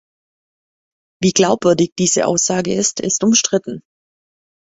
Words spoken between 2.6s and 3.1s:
ist,